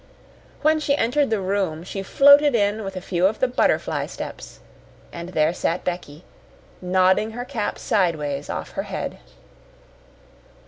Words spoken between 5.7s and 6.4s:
Becky,